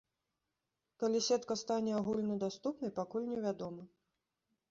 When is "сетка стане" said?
1.25-1.91